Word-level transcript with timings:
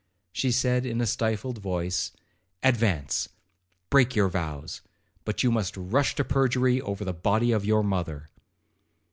She 0.33 0.51
said 0.51 0.83
in 0.83 0.99
a 0.99 1.05
stifled 1.05 1.59
voice, 1.59 2.11
'Advance,—break 2.63 4.15
your 4.15 4.29
vows,—but 4.29 5.43
you 5.43 5.51
must 5.51 5.77
rush 5.77 6.15
to 6.15 6.23
perjury 6.23 6.81
over 6.81 7.05
the 7.05 7.13
body 7.13 7.51
of 7.51 7.65
your 7.65 7.83
mother.' 7.83 8.31